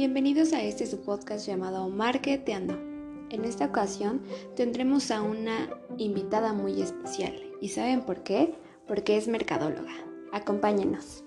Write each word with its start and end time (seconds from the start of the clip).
Bienvenidos 0.00 0.54
a 0.54 0.62
este 0.62 0.86
su 0.86 1.02
podcast 1.02 1.46
llamado 1.46 1.86
Marketeando. 1.90 2.72
En 3.28 3.44
esta 3.44 3.66
ocasión 3.66 4.22
tendremos 4.56 5.10
a 5.10 5.20
una 5.20 5.68
invitada 5.98 6.54
muy 6.54 6.80
especial. 6.80 7.38
¿Y 7.60 7.68
saben 7.68 8.06
por 8.06 8.22
qué? 8.22 8.54
Porque 8.88 9.18
es 9.18 9.28
mercadóloga. 9.28 9.92
Acompáñenos. 10.32 11.22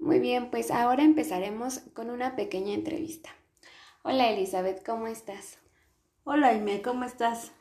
Muy 0.00 0.18
bien, 0.18 0.50
pues 0.50 0.72
ahora 0.72 1.04
empezaremos 1.04 1.78
con 1.94 2.10
una 2.10 2.34
pequeña 2.34 2.74
entrevista. 2.74 3.30
Hola 4.02 4.32
Elizabeth, 4.32 4.84
¿cómo 4.84 5.06
estás? 5.06 5.60
Hola 6.24 6.48
Aime, 6.48 6.82
¿cómo 6.82 7.04
estás? 7.04 7.52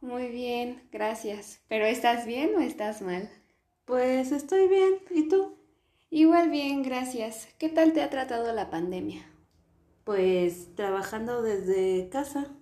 Muy 0.00 0.26
bien, 0.26 0.88
gracias. 0.90 1.62
¿Pero 1.68 1.84
estás 1.84 2.26
bien 2.26 2.56
o 2.56 2.60
estás 2.60 3.00
mal? 3.00 3.30
Pues 3.90 4.30
estoy 4.30 4.68
bien. 4.68 5.00
¿Y 5.10 5.28
tú? 5.28 5.56
Igual 6.10 6.48
bien, 6.48 6.84
gracias. 6.84 7.48
¿Qué 7.58 7.68
tal 7.68 7.92
te 7.92 8.02
ha 8.02 8.08
tratado 8.08 8.52
la 8.52 8.70
pandemia? 8.70 9.26
Pues 10.04 10.76
trabajando 10.76 11.42
desde 11.42 12.08
casa. 12.08 12.54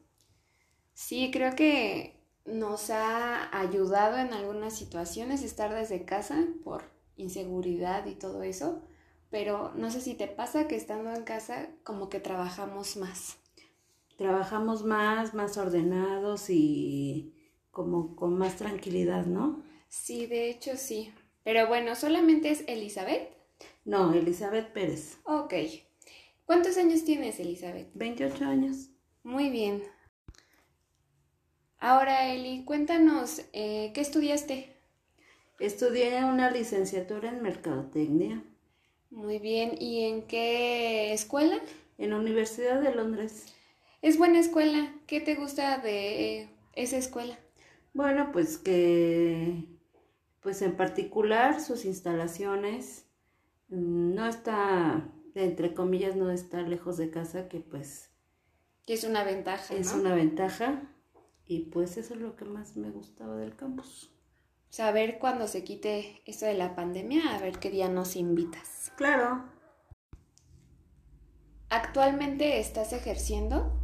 Sí, 0.95 1.31
creo 1.31 1.55
que 1.55 2.25
nos 2.47 2.89
ha 2.89 3.55
ayudado 3.61 4.17
en 4.17 4.33
algunas 4.33 4.75
situaciones 4.75 5.43
estar 5.43 5.75
desde 5.75 6.07
casa 6.07 6.47
por 6.65 6.85
inseguridad 7.19 8.07
y 8.07 8.15
todo 8.15 8.43
eso, 8.43 8.81
pero 9.29 9.75
no 9.75 9.91
sé 9.91 10.01
si 10.01 10.15
te 10.15 10.29
pasa 10.29 10.67
que 10.67 10.77
estando 10.77 11.13
en 11.13 11.25
casa 11.25 11.69
como 11.85 12.09
que 12.09 12.21
trabajamos 12.21 12.97
más. 12.97 13.37
Trabajamos 14.17 14.83
más, 14.83 15.35
más 15.35 15.59
ordenados 15.59 16.49
y 16.49 17.35
como 17.71 18.17
con 18.17 18.39
más 18.39 18.57
tranquilidad, 18.57 19.27
¿no? 19.27 19.63
Sí, 19.89 20.27
de 20.27 20.51
hecho 20.51 20.77
sí. 20.77 21.13
Pero 21.49 21.67
bueno, 21.67 21.97
¿solamente 21.97 22.51
es 22.51 22.63
Elizabeth? 22.67 23.31
No, 23.87 24.13
Elizabeth 24.13 24.71
Pérez. 24.75 25.17
Ok. 25.25 25.55
¿Cuántos 26.45 26.77
años 26.77 27.07
tienes, 27.07 27.41
Elizabeth? 27.41 27.89
28 27.95 28.45
años. 28.45 28.91
Muy 29.23 29.49
bien. 29.49 29.83
Ahora, 31.79 32.35
Eli, 32.35 32.67
cuéntanos, 32.67 33.47
eh, 33.55 33.93
¿qué 33.95 34.03
estudiaste? 34.03 34.77
Estudié 35.59 36.23
una 36.23 36.51
licenciatura 36.51 37.31
en 37.31 37.41
Mercadotecnia. 37.41 38.45
Muy 39.09 39.39
bien. 39.39 39.73
¿Y 39.81 40.05
en 40.05 40.27
qué 40.27 41.15
escuela? 41.15 41.59
En 41.97 42.11
la 42.11 42.19
Universidad 42.19 42.83
de 42.83 42.95
Londres. 42.95 43.55
Es 44.03 44.19
buena 44.19 44.39
escuela. 44.39 44.93
¿Qué 45.07 45.23
te 45.23 45.35
gusta 45.35 45.79
de 45.79 46.51
esa 46.75 46.99
escuela? 46.99 47.39
Bueno, 47.95 48.33
pues 48.33 48.59
que 48.59 49.78
pues 50.41 50.63
en 50.63 50.77
particular 50.77 51.61
sus 51.61 51.85
instalaciones 51.85 53.07
mm, 53.69 54.15
no 54.15 54.27
está, 54.27 55.13
entre 55.35 55.75
comillas, 55.75 56.17
no 56.17 56.31
está 56.31 56.63
lejos 56.63 56.97
de 56.97 57.11
casa, 57.11 57.49
que 57.49 57.61
pues... 57.61 58.11
Que 58.87 58.95
es 58.95 59.05
una 59.05 59.25
ventaja. 59.25 59.75
Es 59.75 59.93
una 59.93 60.15
ventaja 60.15 60.83
y 61.45 61.67
pues 61.71 61.97
eso 61.97 62.15
es 62.15 62.21
lo 62.21 62.37
que 62.37 62.45
más 62.45 62.77
me 62.77 62.91
gustaba 62.91 63.37
del 63.37 63.55
campus. 63.55 64.15
Saber 64.71 65.19
cuando 65.19 65.47
se 65.47 65.65
quite 65.65 66.23
esto 66.27 66.47
de 66.47 66.55
la 66.55 66.75
pandemia, 66.75 67.35
a 67.35 67.39
ver 67.39 67.59
qué 67.59 67.71
día 67.71 67.89
nos 67.89 68.17
invitas. 68.17 68.93
Claro. 68.97 69.45
¿Actualmente 71.71 72.61
estás 72.61 72.93
ejerciendo? 72.93 73.79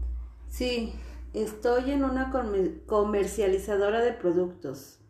Sí, 0.49 0.95
estoy 1.35 1.91
en 1.91 2.05
una 2.05 2.31
comercializadora 2.87 4.03
de 4.03 4.13
productos 4.13 5.04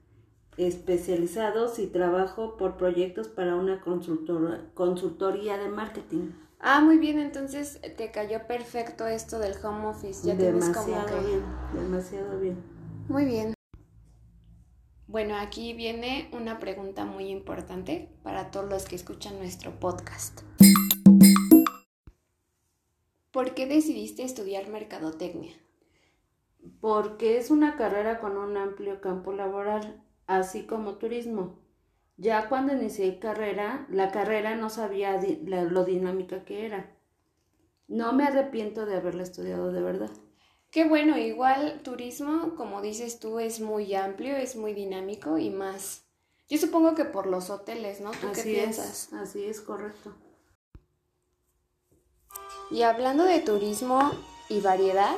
especializados 0.56 1.78
y 1.78 1.86
trabajo 1.86 2.56
por 2.56 2.76
proyectos 2.76 3.28
para 3.28 3.56
una 3.56 3.80
consultoría 3.80 5.58
de 5.58 5.68
marketing. 5.68 6.30
Ah, 6.60 6.80
muy 6.80 6.98
bien, 6.98 7.18
entonces 7.18 7.80
te 7.96 8.10
cayó 8.10 8.46
perfecto 8.46 9.06
esto 9.06 9.38
del 9.38 9.54
home 9.62 9.86
office. 9.86 10.26
Ya 10.26 10.34
demasiado 10.34 10.84
tienes 10.86 11.10
como 11.10 11.26
bien, 11.26 11.42
demasiado 11.74 12.40
bien. 12.40 12.62
Muy 13.08 13.24
bien. 13.24 13.54
Bueno, 15.06 15.36
aquí 15.36 15.74
viene 15.74 16.30
una 16.32 16.58
pregunta 16.58 17.04
muy 17.04 17.26
importante 17.28 18.08
para 18.22 18.50
todos 18.50 18.70
los 18.70 18.86
que 18.86 18.96
escuchan 18.96 19.38
nuestro 19.38 19.78
podcast. 19.78 20.40
¿Por 23.30 23.54
qué 23.54 23.66
decidiste 23.66 24.22
estudiar 24.22 24.68
mercadotecnia? 24.68 25.54
Porque 26.80 27.36
es 27.36 27.50
una 27.50 27.76
carrera 27.76 28.20
con 28.20 28.36
un 28.38 28.56
amplio 28.56 29.00
campo 29.00 29.32
laboral 29.32 30.02
así 30.26 30.66
como 30.66 30.96
turismo. 30.96 31.58
Ya 32.16 32.48
cuando 32.48 32.74
inicié 32.74 33.18
carrera, 33.18 33.86
la 33.90 34.10
carrera 34.12 34.54
no 34.54 34.70
sabía 34.70 35.20
lo 35.42 35.84
dinámica 35.84 36.44
que 36.44 36.66
era. 36.66 36.94
No 37.88 38.12
me 38.12 38.24
arrepiento 38.24 38.86
de 38.86 38.96
haberla 38.96 39.24
estudiado 39.24 39.72
de 39.72 39.82
verdad. 39.82 40.10
Qué 40.70 40.88
bueno, 40.88 41.18
igual 41.18 41.82
turismo, 41.82 42.54
como 42.56 42.82
dices 42.82 43.20
tú, 43.20 43.38
es 43.38 43.60
muy 43.60 43.94
amplio, 43.94 44.36
es 44.36 44.56
muy 44.56 44.74
dinámico 44.74 45.38
y 45.38 45.50
más. 45.50 46.04
Yo 46.48 46.58
supongo 46.58 46.94
que 46.94 47.04
por 47.04 47.26
los 47.26 47.50
hoteles, 47.50 48.00
¿no? 48.00 48.10
¿Tú 48.10 48.28
qué 48.34 48.42
piensas? 48.42 49.12
así 49.12 49.44
es, 49.44 49.60
correcto. 49.60 50.14
Y 52.70 52.82
hablando 52.82 53.24
de 53.24 53.40
turismo 53.40 54.12
y 54.48 54.60
variedad, 54.60 55.16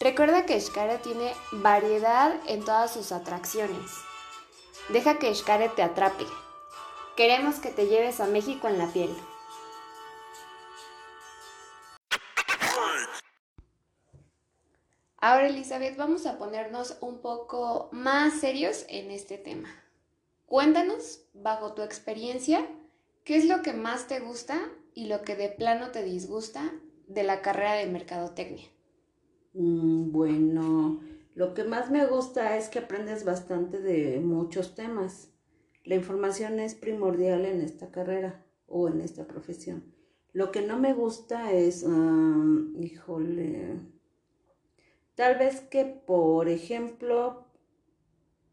recuerda 0.00 0.46
que 0.46 0.60
Xcara 0.60 0.98
tiene 0.98 1.32
variedad 1.52 2.40
en 2.46 2.64
todas 2.64 2.92
sus 2.92 3.12
atracciones. 3.12 4.07
Deja 4.88 5.18
que 5.18 5.34
Xcaret 5.34 5.74
te 5.74 5.82
atrape. 5.82 6.24
Queremos 7.14 7.56
que 7.56 7.68
te 7.70 7.88
lleves 7.88 8.20
a 8.20 8.26
México 8.26 8.68
en 8.68 8.78
la 8.78 8.86
piel. 8.86 9.10
Ahora, 15.18 15.48
Elizabeth, 15.48 15.96
vamos 15.96 16.24
a 16.24 16.38
ponernos 16.38 16.96
un 17.02 17.18
poco 17.18 17.90
más 17.92 18.40
serios 18.40 18.86
en 18.88 19.10
este 19.10 19.36
tema. 19.36 19.68
Cuéntanos, 20.46 21.20
bajo 21.34 21.74
tu 21.74 21.82
experiencia, 21.82 22.66
qué 23.24 23.36
es 23.36 23.44
lo 23.44 23.60
que 23.60 23.74
más 23.74 24.06
te 24.06 24.20
gusta 24.20 24.58
y 24.94 25.06
lo 25.06 25.20
que 25.20 25.36
de 25.36 25.50
plano 25.50 25.90
te 25.90 26.02
disgusta 26.02 26.72
de 27.08 27.24
la 27.24 27.42
carrera 27.42 27.74
de 27.74 27.86
mercadotecnia. 27.86 28.68
Mm, 29.52 30.12
bueno, 30.12 31.00
lo 31.38 31.54
que 31.54 31.62
más 31.62 31.88
me 31.88 32.04
gusta 32.04 32.56
es 32.56 32.68
que 32.68 32.80
aprendes 32.80 33.24
bastante 33.24 33.80
de 33.80 34.18
muchos 34.18 34.74
temas. 34.74 35.30
La 35.84 35.94
información 35.94 36.58
es 36.58 36.74
primordial 36.74 37.44
en 37.44 37.60
esta 37.60 37.92
carrera 37.92 38.44
o 38.66 38.88
en 38.88 39.00
esta 39.00 39.24
profesión. 39.28 39.94
Lo 40.32 40.50
que 40.50 40.62
no 40.62 40.80
me 40.80 40.94
gusta 40.94 41.52
es, 41.52 41.86
híjole, 42.76 43.78
tal 45.14 45.38
vez 45.38 45.60
que, 45.60 45.84
por 45.84 46.48
ejemplo, 46.48 47.46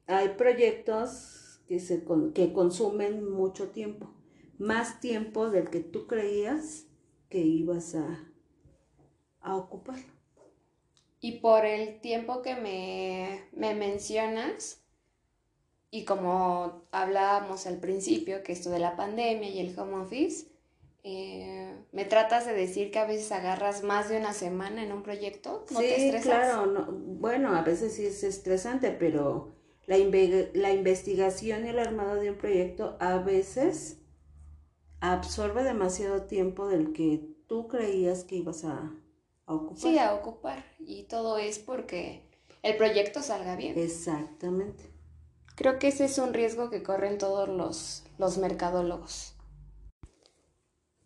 hay 0.05 0.35
proyectos 0.37 1.63
que, 1.67 1.79
se, 1.79 2.05
que 2.35 2.53
consumen 2.53 3.27
mucho 3.27 3.69
tiempo, 3.69 4.13
más 4.59 4.99
tiempo 4.99 5.49
del 5.49 5.71
que 5.71 5.79
tú 5.79 6.05
creías 6.05 6.85
que 7.29 7.39
ibas 7.39 7.95
a, 7.95 8.31
a 9.39 9.55
ocupar. 9.55 10.14
Y 11.25 11.39
por 11.39 11.65
el 11.65 12.01
tiempo 12.01 12.43
que 12.43 12.55
me, 12.55 13.73
mencionas, 13.73 14.83
y 15.89 16.05
como 16.05 16.83
hablábamos 16.91 17.65
al 17.65 17.79
principio, 17.79 18.43
que 18.43 18.51
esto 18.51 18.69
de 18.69 18.77
la 18.77 18.95
pandemia 18.95 19.49
y 19.49 19.59
el 19.59 19.75
home 19.75 20.03
office, 20.03 20.51
eh, 21.01 21.73
me 21.91 22.05
tratas 22.05 22.45
de 22.45 22.53
decir 22.53 22.91
que 22.91 22.99
a 22.99 23.07
veces 23.07 23.31
agarras 23.31 23.81
más 23.81 24.07
de 24.07 24.19
una 24.19 24.33
semana 24.33 24.83
en 24.83 24.91
un 24.91 25.01
proyecto, 25.01 25.65
¿no 25.71 25.79
te 25.79 26.05
estresas? 26.05 26.27
claro, 26.27 26.91
bueno, 26.91 27.55
a 27.55 27.63
veces 27.63 27.95
sí 27.95 28.05
es 28.05 28.23
estresante, 28.23 28.91
pero 28.91 29.55
la, 29.87 29.97
la 30.53 30.73
investigación 30.73 31.65
y 31.65 31.69
el 31.69 31.79
armado 31.79 32.17
de 32.17 32.29
un 32.29 32.37
proyecto 32.37 32.97
a 32.99 33.17
veces 33.17 33.97
absorbe 34.99 35.63
demasiado 35.63 36.27
tiempo 36.27 36.67
del 36.67 36.93
que 36.93 37.27
tú 37.47 37.67
creías 37.67 38.25
que 38.25 38.35
ibas 38.35 38.63
a, 38.63 38.93
a 39.45 39.53
ocupar. 39.53 39.77
Sí, 39.77 39.97
a 39.97 40.13
ocupar. 40.13 40.65
Y 40.79 41.03
todo 41.03 41.37
es 41.37 41.59
porque 41.59 42.29
el 42.63 42.77
proyecto 42.77 43.21
salga 43.21 43.55
bien. 43.55 43.77
Exactamente. 43.77 44.91
Creo 45.55 45.79
que 45.79 45.87
ese 45.87 46.05
es 46.05 46.17
un 46.17 46.33
riesgo 46.33 46.69
que 46.69 46.83
corren 46.83 47.17
todos 47.17 47.47
los, 47.47 48.03
los 48.17 48.37
mercadólogos. 48.37 49.33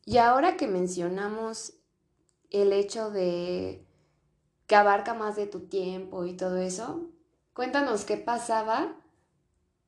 Y 0.06 0.18
ahora 0.18 0.58
que 0.58 0.68
mencionamos 0.68 1.74
el 2.50 2.74
hecho 2.74 3.12
de 3.12 3.86
que 4.66 4.76
abarca 4.76 5.14
más 5.14 5.36
de 5.36 5.46
tu 5.46 5.68
tiempo 5.68 6.26
y 6.26 6.36
todo 6.36 6.58
eso, 6.58 7.10
cuéntanos 7.54 8.06
qué 8.06 8.18
pasaba 8.18 8.96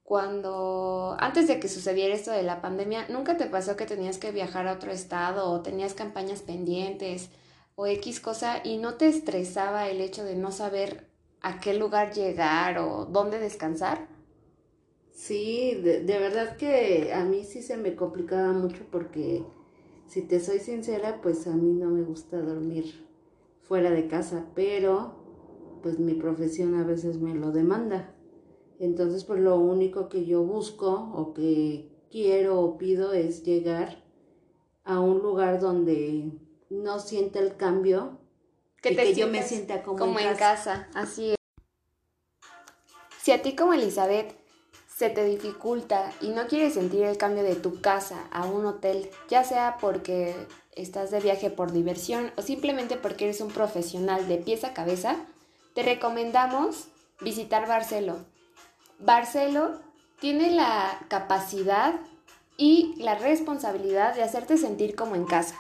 cuando, 0.03 1.15
antes 1.19 1.47
de 1.47 1.59
que 1.59 1.69
sucediera 1.69 2.13
esto 2.13 2.31
de 2.31 2.43
la 2.43 2.61
pandemia, 2.61 3.07
¿nunca 3.09 3.37
te 3.37 3.45
pasó 3.45 3.75
que 3.75 3.85
tenías 3.85 4.17
que 4.17 4.31
viajar 4.31 4.67
a 4.67 4.73
otro 4.73 4.91
estado 4.91 5.49
o 5.49 5.61
tenías 5.61 5.93
campañas 5.93 6.41
pendientes 6.41 7.29
o 7.75 7.85
X 7.87 8.19
cosa 8.19 8.61
y 8.63 8.77
no 8.77 8.95
te 8.95 9.07
estresaba 9.07 9.89
el 9.89 10.01
hecho 10.01 10.23
de 10.23 10.35
no 10.35 10.51
saber 10.51 11.07
a 11.41 11.59
qué 11.59 11.73
lugar 11.73 12.13
llegar 12.13 12.77
o 12.77 13.05
dónde 13.05 13.39
descansar? 13.39 14.07
Sí, 15.11 15.75
de, 15.75 16.03
verdad 16.03 16.57
que 16.57 17.11
a 17.13 17.23
mí 17.25 17.43
sí 17.43 17.61
se 17.61 17.77
me 17.77 17.95
complicaba 17.95 18.53
mucho 18.53 18.83
porque, 18.91 19.43
si 20.07 20.21
te 20.23 20.39
soy 20.39 20.59
sincera, 20.59 21.21
pues 21.21 21.47
a 21.47 21.55
mí 21.55 21.73
no 21.73 21.89
me 21.89 22.01
gusta 22.01 22.41
dormir 22.41 23.07
fuera 23.61 23.91
de 23.91 24.07
casa, 24.07 24.47
pero 24.55 25.13
pues 25.83 25.99
mi 25.99 26.13
profesión 26.13 26.75
a 26.75 26.83
veces 26.83 27.19
me 27.19 27.35
lo 27.35 27.51
demanda. 27.51 28.15
Entonces, 28.79 29.23
pues 29.23 29.39
lo 29.39 29.59
único 29.59 30.09
que 30.09 30.25
yo 30.25 30.43
busco 30.43 31.11
o 31.13 31.33
que 31.33 31.91
quiero 32.09 32.59
o 32.59 32.77
pido 32.77 33.13
es 33.13 33.43
llegar 33.43 34.03
a 34.83 34.99
un 34.99 35.19
lugar 35.19 35.59
donde 35.59 36.31
no 36.71 36.99
sienta 36.99 37.39
el 37.39 37.57
cambio 37.57 38.17
que, 38.81 38.95
que 38.95 39.13
yo 39.13 39.27
me 39.27 39.43
sienta 39.43 39.83
como, 39.83 40.17
en, 40.17 40.35
casa. 40.35 40.87
Así 40.95 41.31
es. 41.31 41.35
Si 43.21 43.31
a 43.31 43.41
ti 43.41 43.55
como 43.55 43.73
Elizabeth 43.73 44.33
se 44.87 45.09
te 45.09 45.25
dificulta 45.25 46.11
y 46.21 46.29
no 46.29 46.47
quieres 46.47 46.73
sentir 46.75 47.03
el 47.03 47.17
cambio 47.17 47.43
de 47.43 47.55
tu 47.55 47.81
casa 47.81 48.27
a 48.31 48.45
un 48.45 48.65
hotel, 48.65 49.09
ya 49.29 49.43
sea 49.43 49.77
porque 49.79 50.35
estás 50.71 51.11
de 51.11 51.19
viaje 51.19 51.49
por 51.49 51.71
diversión 51.71 52.31
o 52.37 52.41
simplemente 52.41 52.95
porque 52.95 53.25
eres 53.25 53.41
un 53.41 53.51
profesional 53.51 54.27
de 54.27 54.37
pies 54.37 54.63
a 54.63 54.73
cabeza, 54.73 55.17
te 55.75 55.83
recomendamos 55.83 56.87
visitar 57.19 57.67
Barcelo. 57.67 58.25
Barcelo 58.99 59.81
tiene 60.19 60.51
la 60.51 61.05
capacidad 61.09 61.99
y 62.57 62.95
la 62.97 63.15
responsabilidad 63.15 64.15
de 64.15 64.23
hacerte 64.23 64.57
sentir 64.57 64.95
como 64.95 65.15
en 65.15 65.25
casa 65.25 65.59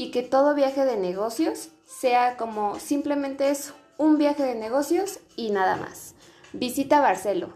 y 0.00 0.10
que 0.12 0.22
todo 0.22 0.54
viaje 0.54 0.86
de 0.86 0.96
negocios 0.96 1.72
sea 1.84 2.38
como 2.38 2.80
simplemente 2.80 3.50
eso, 3.50 3.74
un 3.98 4.16
viaje 4.16 4.42
de 4.42 4.54
negocios 4.54 5.20
y 5.36 5.50
nada 5.50 5.76
más. 5.76 6.14
Visita 6.54 7.02
Barcelo. 7.02 7.52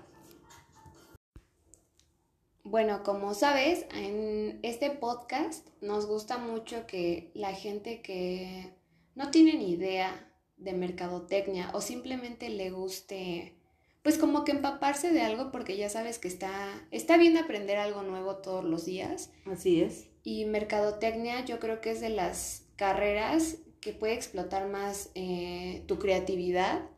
Bueno, 2.62 3.02
como 3.02 3.32
sabes, 3.32 3.86
en 3.94 4.60
este 4.62 4.90
podcast 4.90 5.66
nos 5.80 6.04
gusta 6.04 6.36
mucho 6.36 6.86
que 6.86 7.30
la 7.32 7.54
gente 7.54 8.02
que 8.02 8.74
no 9.14 9.30
tiene 9.30 9.54
ni 9.54 9.70
idea 9.70 10.30
de 10.58 10.74
mercadotecnia 10.74 11.70
o 11.72 11.80
simplemente 11.80 12.50
le 12.50 12.68
guste 12.68 13.56
pues 14.02 14.18
como 14.18 14.44
que 14.44 14.52
empaparse 14.52 15.12
de 15.12 15.22
algo 15.22 15.50
porque 15.50 15.78
ya 15.78 15.88
sabes 15.88 16.18
que 16.18 16.28
está, 16.28 16.86
está 16.90 17.16
bien 17.16 17.38
aprender 17.38 17.78
algo 17.78 18.02
nuevo 18.02 18.36
todos 18.36 18.64
los 18.64 18.84
días. 18.84 19.30
Así 19.46 19.80
es. 19.80 20.13
Y 20.24 20.46
mercadotecnia 20.46 21.44
yo 21.44 21.60
creo 21.60 21.80
que 21.80 21.92
es 21.92 22.00
de 22.00 22.08
las 22.08 22.66
carreras 22.76 23.58
que 23.80 23.92
puede 23.92 24.14
explotar 24.14 24.68
más 24.68 25.10
eh, 25.14 25.84
tu 25.86 25.98
creatividad 25.98 26.88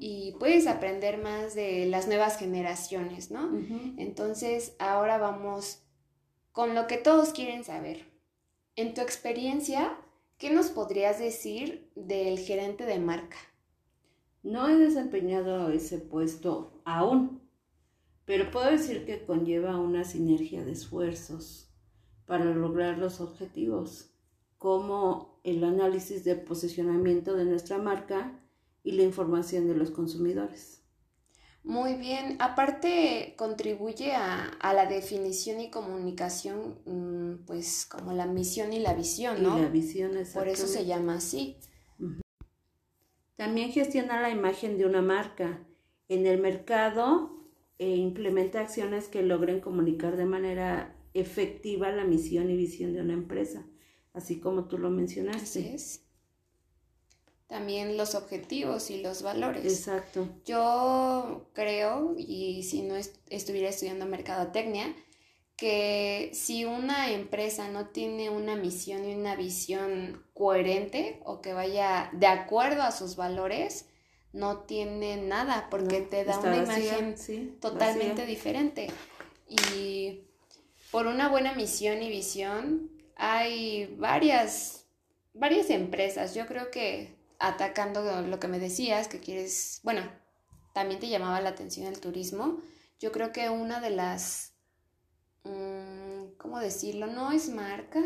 y 0.00 0.32
puedes 0.40 0.66
aprender 0.66 1.22
más 1.22 1.54
de 1.54 1.86
las 1.86 2.08
nuevas 2.08 2.38
generaciones, 2.38 3.30
¿no? 3.30 3.50
Entonces 3.98 4.74
ahora 4.80 5.18
vamos 5.18 5.84
con 6.50 6.74
lo 6.74 6.88
que 6.88 6.96
todos 6.96 7.32
quieren 7.32 7.62
saber. 7.62 8.04
En 8.74 8.94
tu 8.94 9.00
experiencia, 9.00 9.96
¿qué 10.38 10.50
nos 10.50 10.70
podrías 10.70 11.20
decir 11.20 11.88
del 11.94 12.40
gerente 12.40 12.84
de 12.84 12.98
marca? 12.98 13.36
No 14.42 14.68
he 14.68 14.76
desempeñado 14.76 15.70
ese 15.70 15.98
puesto 15.98 16.82
aún, 16.84 17.40
pero 18.24 18.50
puedo 18.50 18.70
decir 18.70 19.06
que 19.06 19.24
conlleva 19.24 19.78
una 19.78 20.02
sinergia 20.02 20.64
de 20.64 20.72
esfuerzos 20.72 21.73
para 22.26 22.44
lograr 22.44 22.98
los 22.98 23.20
objetivos, 23.20 24.10
como 24.58 25.40
el 25.44 25.62
análisis 25.64 26.24
de 26.24 26.36
posicionamiento 26.36 27.34
de 27.34 27.44
nuestra 27.44 27.78
marca 27.78 28.40
y 28.82 28.92
la 28.92 29.02
información 29.02 29.66
de 29.66 29.74
los 29.74 29.90
consumidores. 29.90 30.82
Muy 31.64 31.94
bien, 31.94 32.36
aparte 32.40 33.34
contribuye 33.38 34.12
a, 34.12 34.50
la 34.62 34.84
definición 34.84 35.60
y 35.60 35.70
comunicación, 35.70 36.78
mm, 36.84 37.46
pues 37.46 37.86
como 37.86 38.12
la 38.12 38.26
misión 38.26 38.74
y 38.74 38.80
la 38.80 38.92
visión, 38.92 39.42
¿no? 39.42 39.58
Y 39.58 39.62
la 39.62 39.68
visión, 39.68 40.12
Por 40.34 40.48
eso 40.48 40.66
se 40.66 40.84
llama 40.84 41.14
así. 41.14 41.56
También 43.36 43.72
gestiona 43.72 44.20
la 44.20 44.30
imagen 44.30 44.76
de 44.76 44.84
una 44.84 45.00
marca. 45.00 45.58
En 46.08 46.26
el 46.26 46.38
mercado 46.38 47.34
e 47.78 47.96
implementa 47.96 48.60
acciones 48.60 49.08
que 49.08 49.22
logren 49.22 49.60
comunicar 49.60 50.16
de 50.16 50.26
manera 50.26 50.94
efectiva 51.14 51.90
la 51.90 52.04
misión 52.04 52.50
y 52.50 52.56
visión 52.56 52.92
de 52.92 53.00
una 53.00 53.14
empresa, 53.14 53.64
así 54.12 54.40
como 54.40 54.66
tú 54.66 54.78
lo 54.78 54.90
mencionaste. 54.90 55.76
También 57.46 57.96
los 57.96 58.14
objetivos 58.14 58.90
y 58.90 59.00
los 59.00 59.22
valores. 59.22 59.64
Exacto. 59.64 60.28
Yo 60.44 61.50
creo, 61.52 62.14
y 62.18 62.64
si 62.64 62.82
no 62.82 62.96
estuviera 62.96 63.68
estudiando 63.68 64.06
mercadotecnia, 64.06 64.94
que 65.56 66.30
si 66.32 66.64
una 66.64 67.12
empresa 67.12 67.68
no 67.68 67.88
tiene 67.90 68.28
una 68.28 68.56
misión 68.56 69.08
y 69.08 69.14
una 69.14 69.36
visión 69.36 70.24
coherente 70.34 71.20
o 71.24 71.40
que 71.40 71.52
vaya 71.52 72.10
de 72.12 72.26
acuerdo 72.26 72.82
a 72.82 72.90
sus 72.90 73.14
valores, 73.14 73.86
no 74.32 74.62
tiene 74.62 75.16
nada 75.16 75.68
porque 75.70 76.00
te 76.00 76.24
da 76.24 76.40
una 76.40 76.56
imagen 76.56 77.14
totalmente 77.60 78.26
diferente. 78.26 78.88
Y 79.48 80.24
por 80.94 81.08
una 81.08 81.28
buena 81.28 81.54
misión 81.54 82.04
y 82.04 82.08
visión 82.08 82.88
hay 83.16 83.96
varias, 83.98 84.86
varias 85.32 85.68
empresas. 85.70 86.36
Yo 86.36 86.46
creo 86.46 86.70
que 86.70 87.18
atacando 87.40 88.22
lo 88.22 88.38
que 88.38 88.46
me 88.46 88.60
decías, 88.60 89.08
que 89.08 89.18
quieres, 89.18 89.80
bueno, 89.82 90.02
también 90.72 91.00
te 91.00 91.08
llamaba 91.08 91.40
la 91.40 91.48
atención 91.48 91.88
el 91.88 91.98
turismo. 91.98 92.60
Yo 93.00 93.10
creo 93.10 93.32
que 93.32 93.50
una 93.50 93.80
de 93.80 93.90
las 93.90 94.54
Mm, 95.44 96.36
¿cómo 96.38 96.58
decirlo? 96.58 97.06
No 97.06 97.32
es 97.32 97.48
marca. 97.48 98.00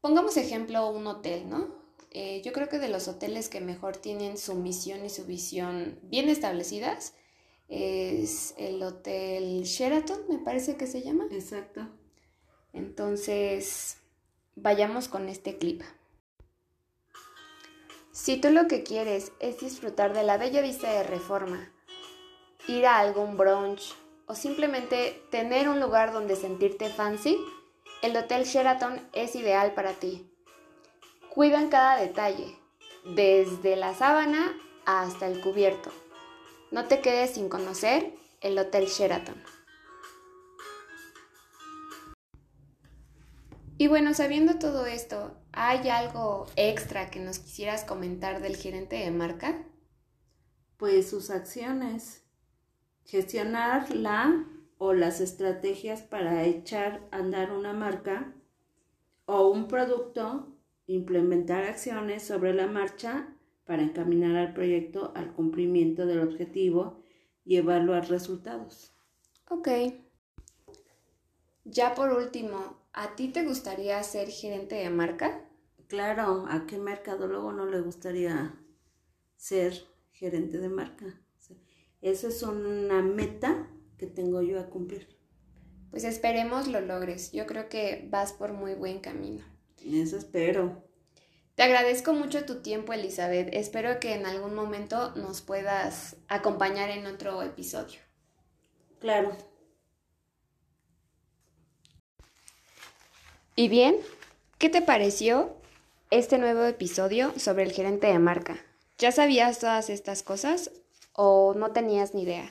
Pongamos 0.00 0.36
ejemplo 0.36 0.90
un 0.90 1.06
hotel, 1.06 1.48
¿no? 1.48 1.80
Eh, 2.10 2.42
yo 2.44 2.52
creo 2.52 2.68
que 2.68 2.78
de 2.78 2.88
los 2.88 3.08
hoteles 3.08 3.48
que 3.48 3.60
mejor 3.60 3.96
tienen 3.96 4.36
su 4.36 4.54
misión 4.54 5.04
y 5.04 5.10
su 5.10 5.24
visión 5.24 5.98
bien 6.02 6.28
establecidas 6.28 7.14
es 7.72 8.54
el 8.58 8.82
Hotel 8.82 9.62
Sheraton, 9.62 10.18
me 10.28 10.38
parece 10.38 10.76
que 10.76 10.86
se 10.86 11.00
llama. 11.00 11.24
Exacto. 11.30 11.88
Entonces, 12.74 13.96
vayamos 14.56 15.08
con 15.08 15.30
este 15.30 15.56
clip. 15.56 15.80
Si 18.10 18.38
tú 18.38 18.50
lo 18.50 18.68
que 18.68 18.82
quieres 18.82 19.32
es 19.40 19.58
disfrutar 19.60 20.12
de 20.12 20.22
la 20.22 20.36
bella 20.36 20.60
vista 20.60 20.92
de 20.92 21.02
reforma, 21.02 21.72
ir 22.68 22.84
a 22.84 22.98
algún 22.98 23.38
brunch 23.38 23.94
o 24.26 24.34
simplemente 24.34 25.22
tener 25.30 25.70
un 25.70 25.80
lugar 25.80 26.12
donde 26.12 26.36
sentirte 26.36 26.90
fancy, 26.90 27.38
el 28.02 28.14
Hotel 28.14 28.44
Sheraton 28.44 29.00
es 29.14 29.34
ideal 29.34 29.72
para 29.72 29.94
ti. 29.94 30.30
Cuidan 31.30 31.70
cada 31.70 31.96
detalle, 31.96 32.54
desde 33.06 33.76
la 33.76 33.94
sábana 33.94 34.54
hasta 34.84 35.26
el 35.26 35.40
cubierto. 35.40 35.90
No 36.72 36.86
te 36.86 37.02
quedes 37.02 37.32
sin 37.34 37.50
conocer 37.50 38.14
el 38.40 38.58
Hotel 38.58 38.86
Sheraton. 38.86 39.36
Y 43.76 43.88
bueno, 43.88 44.14
sabiendo 44.14 44.58
todo 44.58 44.86
esto, 44.86 45.36
¿hay 45.52 45.90
algo 45.90 46.46
extra 46.56 47.10
que 47.10 47.20
nos 47.20 47.40
quisieras 47.40 47.84
comentar 47.84 48.40
del 48.40 48.56
gerente 48.56 48.96
de 48.96 49.10
marca? 49.10 49.66
Pues 50.78 51.10
sus 51.10 51.28
acciones 51.28 52.24
gestionar 53.04 53.94
la 53.94 54.46
o 54.78 54.94
las 54.94 55.20
estrategias 55.20 56.00
para 56.00 56.44
echar 56.44 57.06
a 57.10 57.18
andar 57.18 57.52
una 57.52 57.74
marca 57.74 58.32
o 59.26 59.48
un 59.48 59.68
producto, 59.68 60.56
implementar 60.86 61.64
acciones 61.64 62.22
sobre 62.26 62.54
la 62.54 62.66
marcha 62.66 63.31
para 63.64 63.82
encaminar 63.82 64.36
al 64.36 64.54
proyecto 64.54 65.12
al 65.14 65.32
cumplimiento 65.32 66.06
del 66.06 66.20
objetivo 66.20 67.02
y 67.44 67.56
evaluar 67.56 68.08
resultados. 68.08 68.92
Ok. 69.48 69.68
Ya 71.64 71.94
por 71.94 72.12
último, 72.12 72.76
¿a 72.92 73.14
ti 73.14 73.28
te 73.28 73.44
gustaría 73.44 74.02
ser 74.02 74.28
gerente 74.28 74.74
de 74.74 74.90
marca? 74.90 75.48
Claro, 75.86 76.46
¿a 76.48 76.66
qué 76.66 76.78
mercadólogo 76.78 77.52
no 77.52 77.66
le 77.66 77.80
gustaría 77.80 78.58
ser 79.36 79.74
gerente 80.12 80.58
de 80.58 80.68
marca? 80.68 81.20
Esa 82.00 82.28
es 82.28 82.42
una 82.42 83.00
meta 83.00 83.68
que 83.96 84.08
tengo 84.08 84.42
yo 84.42 84.58
a 84.58 84.68
cumplir. 84.68 85.16
Pues 85.90 86.02
esperemos 86.02 86.66
lo 86.66 86.80
logres. 86.80 87.30
Yo 87.30 87.46
creo 87.46 87.68
que 87.68 88.08
vas 88.10 88.32
por 88.32 88.52
muy 88.52 88.74
buen 88.74 88.98
camino. 88.98 89.44
Eso 89.84 90.16
espero. 90.16 90.82
Te 91.54 91.62
agradezco 91.62 92.12
mucho 92.12 92.44
tu 92.44 92.62
tiempo, 92.62 92.92
Elizabeth. 92.92 93.48
Espero 93.52 94.00
que 94.00 94.14
en 94.14 94.26
algún 94.26 94.54
momento 94.54 95.12
nos 95.16 95.42
puedas 95.42 96.16
acompañar 96.28 96.90
en 96.90 97.06
otro 97.06 97.42
episodio. 97.42 98.00
Claro. 99.00 99.36
Y 103.54 103.68
bien, 103.68 103.96
¿qué 104.58 104.70
te 104.70 104.80
pareció 104.80 105.54
este 106.10 106.38
nuevo 106.38 106.64
episodio 106.64 107.32
sobre 107.38 107.64
el 107.64 107.72
gerente 107.72 108.06
de 108.06 108.18
marca? 108.18 108.56
¿Ya 108.98 109.12
sabías 109.12 109.58
todas 109.58 109.90
estas 109.90 110.22
cosas 110.22 110.70
o 111.12 111.54
no 111.54 111.72
tenías 111.72 112.14
ni 112.14 112.22
idea. 112.22 112.50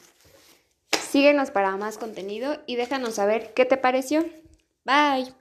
Síguenos 1.10 1.52
para 1.52 1.76
más 1.78 1.98
contenido 1.98 2.62
y 2.66 2.76
déjanos 2.76 3.16
saber 3.16 3.54
qué 3.54 3.66
te 3.66 3.78
pareció. 3.78 4.26
Bye. 4.86 5.34